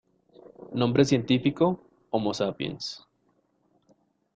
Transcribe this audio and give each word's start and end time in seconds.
Nombre 0.73 1.05
científico: 1.05 1.69
Homo 2.09 2.33
sapiens. 2.33 2.89